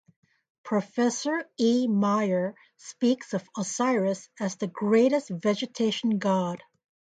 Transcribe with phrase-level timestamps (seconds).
[0.63, 1.85] Professor E.
[1.87, 6.63] Meyer speaks of Osiris as the great vegetation god.